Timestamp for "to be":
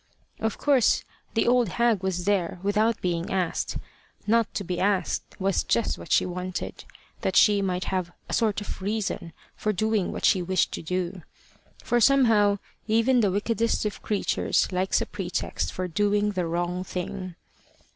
4.55-4.79